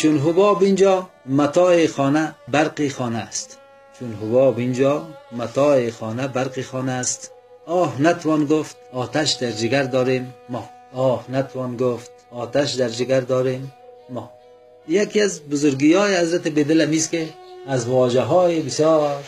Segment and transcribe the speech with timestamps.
[0.00, 3.58] چون حباب اینجا متاع خانه برقی خانه است.
[3.98, 7.32] چون حباب اینجا متاع خانه برقی خانه است.
[7.66, 10.70] آه نتوان گفت آتش در جگر داریم ما.
[10.94, 13.72] آه نتوان گفت آتش در جگر داریم
[14.10, 14.30] ما.
[14.88, 17.28] یکی از بزرگی های حضرت بدل همیست که
[17.66, 19.24] از واجه های بسیار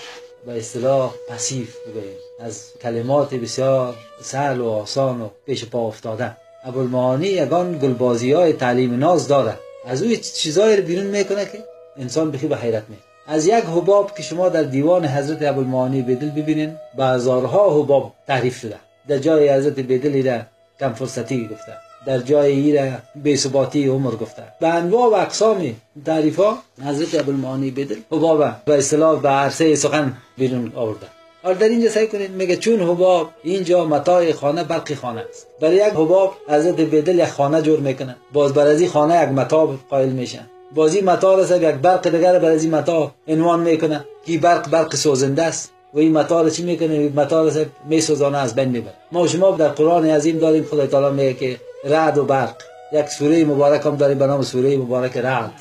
[0.46, 2.16] به اصطلاح پسیف بگوییم.
[2.40, 6.36] از کلمات بسیار سهل و آسان و پیش پا افتاده.
[6.64, 11.64] ابوالمعانی یگان گلبازی های تعلیم ناز داره از او چیزایی رو بیرون می‌کنه که
[11.96, 12.96] انسان بخی به حیرت می
[13.26, 18.60] از یک حباب که شما در دیوان حضرت ابوالمعانی بدل ببینین به هزارها حباب تعریف
[18.60, 18.76] شده.
[19.08, 20.42] در جای حضرت بدل را
[20.80, 21.72] کم فرصتی گفته.
[22.06, 24.42] در جای ای را بی ثباتی عمر گفته.
[24.60, 25.74] به انواع و اقسام
[26.04, 31.06] تعریف ها حضرت ابوالمعانی بدل حباب به اصطلاح به عرصه سخن بیرون آورده.
[31.42, 35.46] حالا در اینجا سعی کنید میگه چون حباب اینجا متاع خانه برقی خانه است.
[35.60, 39.74] برای یک حباب حضرت بدل یک خانه جور می‌کنه باز بر از خانه یک متاع
[39.90, 40.46] قائل میشن.
[40.74, 45.42] بازی متاع را یک برق دیگر بر از متاع عنوان می‌کنه که برق برق سوزنده
[45.42, 45.72] است.
[45.94, 48.94] و این متاع چی می‌کنه؟ متاع را میسوزانه از بین می‌بره.
[49.12, 52.54] ما شما در قرآن عظیم داریم خدای تعالی میگه که رعد و برق.
[52.92, 55.52] یک سوره مبارک هم داریم به نام سوره مبارک رعد.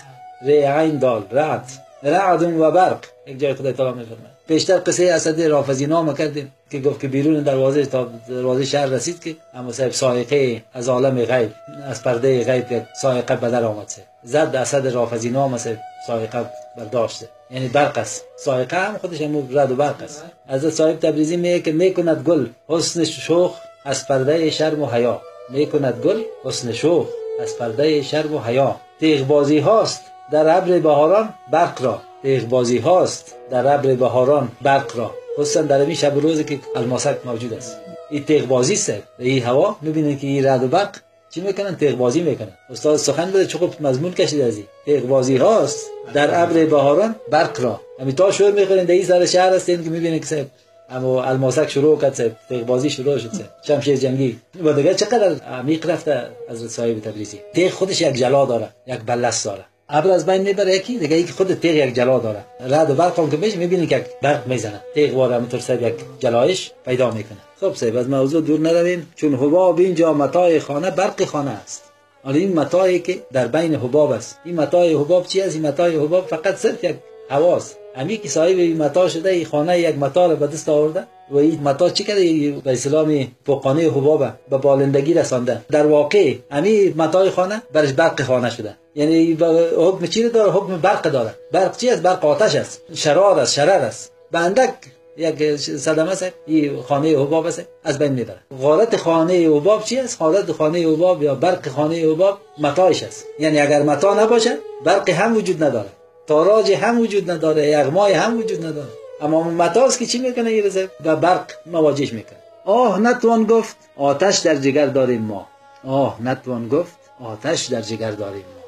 [0.46, 1.66] ری عین دال رعد.
[2.04, 3.06] رعد و برق.
[3.28, 4.31] یک جای خدای تعالی میفرماید.
[4.48, 9.24] پیشتر قصه اسد رافضی نام کردیم که گفت که بیرون دروازه تا دروازه شهر رسید
[9.24, 11.52] که اما صاحب سایقه از عالم غیب
[11.88, 13.92] از پرده غیب که سایقه به در آمد
[14.24, 16.46] زد اسد رافضی نام صاحب سایقه
[16.78, 18.24] برداشته یعنی برق است.
[18.38, 20.24] سایقه هم خودش هم رد و برق است.
[20.48, 25.22] از صاحب تبریزی میگه که می‌کند گل حسن شوخ از پرده شرم و حیا.
[25.50, 27.08] می‌کند گل حسن شوخ
[27.42, 28.76] از پرده شرم و حیا.
[29.00, 30.02] تیغ بازی هاست.
[30.32, 32.02] در ابر بهاران برق را.
[32.50, 33.36] بازی هاست.
[33.52, 35.12] در ابر بهاران برق را.
[35.38, 37.78] خصوصا در این شب روزی که الماسک موجود است.
[38.10, 40.98] این تیغ بازی است این هوا می‌بینید که این رد و برق
[41.30, 42.58] چی می‌کنن؟ تیغ بازی می‌کنن.
[42.70, 45.86] استاد سخن بده چقدر مضمون کشید از این تیغ بازی هاست.
[46.14, 47.82] در ابر بهاران برق را.
[48.00, 50.46] همین تا شور می‌خورین در این سر شهر هستین که می‌بینید که
[50.90, 52.36] اما الماسک شروع کرد سه.
[52.50, 54.40] تیغ بازی شروع شد شمشیر جنگی.
[54.64, 57.40] و دیگه چقدر عمیق رفته از صاحب تبریزی.
[57.54, 59.66] تیغ خودش یک جلا داره یک بلست داره.
[59.94, 62.46] ابر از بین می‌بره یکی دیگه یکی خود تیغ یک جلا داره.
[62.70, 64.82] رد و برق که میشه می‌بینی که برق می‌زنه.
[64.94, 67.38] تیغ واره همونطور سب یک جلایش پیدا می‌کنه.
[67.62, 71.84] خب سیب از موضوع دور نرویم چون حباب اینجا متاع خانه برق خانه است.
[72.24, 74.40] حالا این متاعی که در بین حباب است.
[74.46, 76.96] این متاع حباب چی است؟ این متاع حباب فقط صرف یک
[77.30, 77.76] حواس.
[77.96, 81.90] امی که صاحب متا شده این خانه یک متا به دست آورده و این متا
[81.90, 85.62] چی کرده؟ به اسلام فوقانه حباب به بالندگی رسانده.
[85.72, 88.76] در واقع امی متای خانه برش برق خانه شده.
[88.96, 89.38] یعنی
[89.78, 91.36] حکم چی داره؟ حکم برق داره.
[91.52, 92.82] برق چی است؟ برق آتش است.
[92.94, 94.12] شرار است شرر است.
[94.32, 94.74] به اندک
[95.18, 98.40] یک صدمه است این خانه حباب است از بین می‌بره.
[98.62, 103.26] غارت خانه حباب چی است؟ غارت خانه حباب یا برق خانه حباب متاش است.
[103.40, 105.90] یعنی اگر متا نباشه برق هم وجود نداره.
[106.28, 108.88] تاراج هم وجود نداره یغمای هم وجود نداره.
[109.22, 112.40] اما متاست که چی می‌کنه یه و برق مواجهش می‌کنه.
[112.66, 115.48] آه نتوان گفت آتش در جگر داریم ما.
[115.88, 118.62] آه نتوان گفت آتش در جگر داریم ما.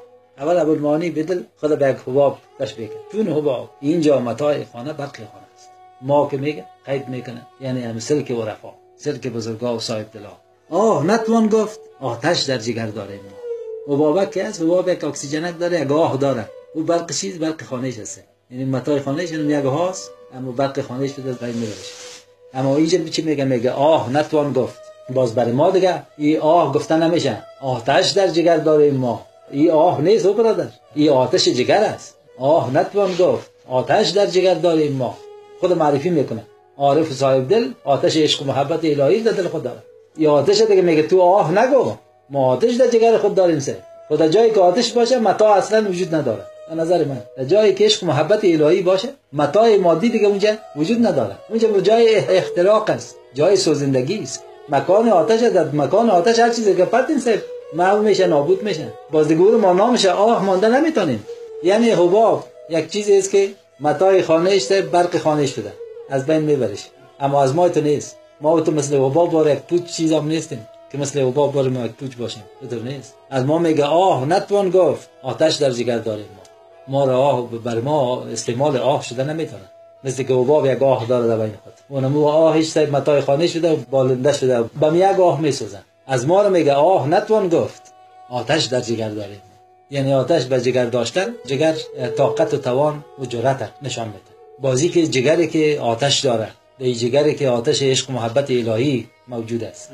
[0.44, 2.98] اول ابوالمعانی بدل خود به یک حباب تشبیه کرد.
[3.12, 5.70] چون حباب؟ اینجا متاع خانه برق خانه است.
[6.02, 7.48] ما که میگه قید می‌کنه.
[7.62, 10.32] یعنی هم سلک و رفا سلک بزرگا و صاحب دلا.
[10.70, 13.94] آه نتوان گفت آتش در جگر داریم ما.
[13.94, 16.50] حبابک که است حباب یک اکسیژنک داره یک آه داره.
[16.76, 21.12] او برق چیز برق خانهش هست یعنی متاع خانهش هم یک هاست اما برق خانهش
[21.12, 21.92] بده بین میبرش
[22.54, 24.80] اما اینجا چی میگه؟ میگه آه نتوان گفت.
[25.10, 27.44] باز برای ما دیگه این آه گفتن نمیشه.
[27.62, 29.26] آتش در جگر داریم ما.
[29.52, 30.68] این آه نیست او برادر.
[30.96, 32.16] این آتش جگر است.
[32.40, 33.52] آه نتوان گفت.
[33.70, 35.18] آتش در جگر داریم ما.
[35.60, 36.44] خود معرفی می‌کنه.
[36.78, 39.84] عارف صاحب دل آتش عشق و محبت الهی در دل خود داره.
[40.18, 41.92] این آتش دیگه میگه تو آه نگو.
[42.30, 43.78] ما آتش در جگر خود داریم سه.
[44.10, 46.46] خدا جایی که آتش باشه متا اصلا وجود نداره.
[46.70, 47.48] به نظر من.
[47.48, 51.36] جایی که عشق محبت الهی باشه متاع مادی دیگه اونجا وجود نداره.
[51.50, 54.44] اونجا جای اختراق است جای سوزندگی است.
[54.70, 57.42] مکان آتش در مکان آتش هر چیزی که پرتین سه
[57.74, 58.88] محو میشه نابود میشه.
[59.12, 61.26] باز دیگه ما نامشه آه مانده نمی‌تونیم.
[61.64, 63.50] یعنی حباب یک چیزی است که
[63.80, 65.72] متاع خانه است برق خانه شده
[66.10, 66.90] از بین میبرش.
[67.20, 68.18] اما از ما تو نیست.
[68.42, 71.86] ما تو مثل حباب بار یک پوچ چیز هم نیستیم که مثل حباب بار ما
[71.86, 72.44] یک پوچ باشیم.
[72.86, 73.14] نیست.
[73.30, 75.10] از ما میگه آه نتوان گفت.
[75.24, 76.26] آتش در جگر داریم
[76.88, 79.64] ما را آه بر ما استعمال آه شده نمی‌تونه.
[80.04, 81.74] مثل که حباب یک آه داره در بین خود.
[81.90, 85.82] اونم آهش سر متای خانه شده و بالنده شده بم یک آه میسوزن.
[86.08, 87.94] از ما رو میگه آه نتوان گفت.
[88.30, 89.42] آتش در جگر داریم
[89.92, 91.76] یعنی آتش به جگر داشتن جگر
[92.18, 94.20] طاقت و توان و جرأت نشان میده
[94.60, 96.48] بازی که جگری که آتش داره
[96.80, 99.92] در جگری که آتش عشق محبت الهی موجود است.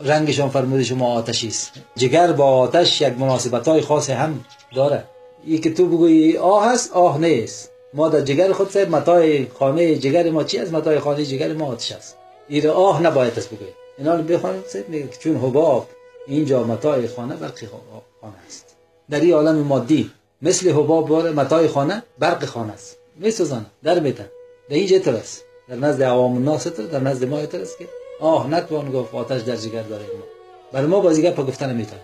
[0.00, 1.72] رنگشان فرموده شما آتشی است.
[1.96, 4.44] جگر با آتش یک مناسبت های خاص هم
[4.74, 5.04] داره.
[5.46, 7.70] ای که تو بگویی آه هست آه نیست.
[7.94, 11.66] ما در جگر خود سه متای خانه جگر ما چی از متای خانه جگر ما
[11.66, 12.16] آتش است
[12.48, 15.86] این آه نباید است بگویی اینا رو بخوانیم میگه چون حباب
[16.26, 18.76] اینجا متای خانه برقی خانه است
[19.10, 20.10] در این عالم مادی
[20.42, 22.96] مثل حباب بار متای خانه برق خانه است.
[23.16, 24.28] میسوزن در میتن
[24.68, 25.44] در اینجا تر است.
[25.68, 27.88] در نزد عوام الناس تر در نزد ما تر است که
[28.20, 30.24] آه نتوان گفت آتش در جگر داره ما.
[30.72, 32.00] برای ما بازیگر پا گفتن نمی‌تونه.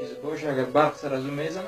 [0.00, 1.64] چیز اگر برق سر از اون می‌زنه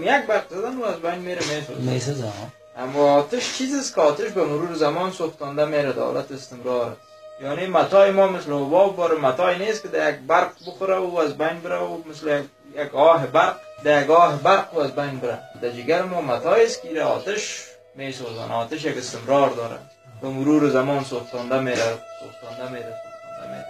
[0.00, 1.40] یک برق زدن و از بین میره
[1.78, 2.32] میسوزه
[2.76, 7.00] اما آتش چیزی است که آتش به مرور زمان سوختانده میره دولت استمرار است
[7.42, 11.38] یعنی متای ما مثل حباب بار متای نیست که در یک برق بخوره و از
[11.38, 12.42] بین بره و مثل
[12.76, 16.64] یک آه برق در یک آه برق و از بین بره در جگر ما متای
[16.64, 17.64] است که آتش
[17.94, 19.78] میسوزن آتش یک استمرار داره
[20.22, 23.66] به مرور زمان سوختانده میره سوختانده میره سوختانده میره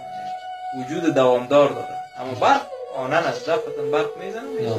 [0.77, 4.75] وجود دوامدار داره اما برق آنن از دفتن برق می‌زنه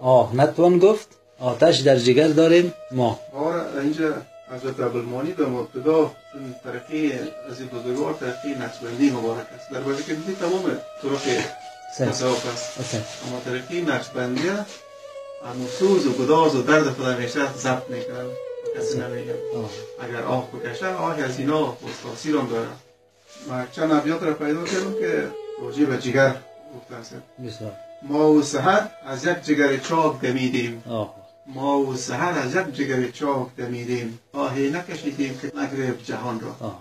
[0.00, 0.36] آه.
[0.36, 1.08] نتوان گفت؟
[1.40, 3.20] آتش در جگر داریم ما.
[3.34, 4.14] آره اینجا
[4.52, 7.12] حضرت عبدالمانی به مبتدا چون ترقی
[7.50, 9.70] از این بزرگوار ترقی نقشبندی مبارک است.
[9.70, 10.62] در واقع که دیدی تمام
[11.02, 12.94] طرق تصاف است.
[13.26, 18.26] اما ترقی نقشبندی اما سوز و گداز و درد خود همیشه ضبط می‌کنن
[18.76, 19.34] کسی نمیگن
[20.00, 22.68] اگر آه بکشه آه از اینا پستاسی رو داره
[23.48, 25.28] ما چند ابیات را پیدا کردم که
[25.62, 26.34] راجع به جگر
[28.02, 30.82] ما و سهر از یک جگر چاک دمیدیم.
[31.46, 34.18] ما و سهر از یک جگر چاک دمیدیم.
[34.32, 36.74] آهی نکشیدیم که نگرفت جهان را.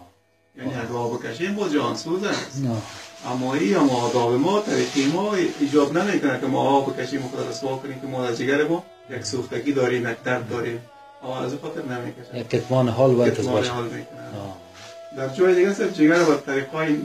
[0.58, 2.62] یعنی اگه آب بکشیم با جهان سوز است.
[3.26, 7.48] اما ای اما آداب ما طریقی ما ایجاب نمی‌کنه که ما آب بکشیم و خود
[7.48, 10.82] رسوا کنیم که ما از جگر ما یک سوختگی داریم یک درد داریم.
[11.24, 13.90] اما از خاطر نمی‌کشه یک کتمان حال باید کتمان حال
[15.18, 16.98] در جای دیگه صرف جگر با طریقای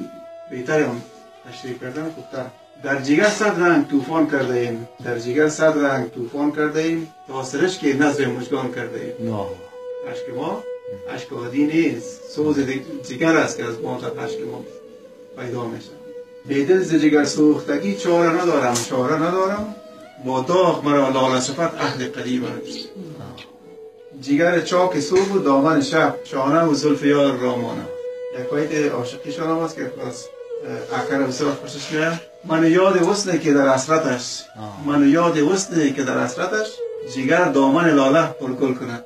[0.50, 1.02] بهتری هم
[1.48, 2.46] تشریح کردن خوبتر.
[2.84, 7.44] در جگر صد رنگ طوفان کرده ایم در جگر صد رنگ طوفان کرده ایم تا
[7.44, 9.34] سرش که نظر مجگان کرده ایم
[10.11, 10.62] عشق ما
[11.14, 12.31] عشق عادی نیست.
[12.31, 12.61] سوز
[13.08, 14.64] جگر است که از تا عشق ما
[15.38, 15.90] پیدا میشه
[16.46, 19.75] بیدل ز جگر سوختگی چاره ندارم چاره ندارم.
[20.25, 22.88] با داغ مرا لاله صفت اهل قریب است.
[24.20, 27.82] جگر چاک صبح و دامن شب شانه و زلف یار رامانه.
[28.40, 30.29] یک باید عاشقی شانه است که از
[30.92, 34.42] اکر بسیار خوشش میاد من یاد وسنه که در اسرتش
[34.86, 36.66] من یاد وسنه که در اسرتش
[37.16, 39.04] جگر دامن لاله پر گل کند.